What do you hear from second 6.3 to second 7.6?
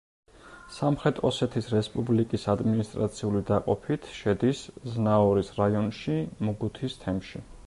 მუგუთის თემში.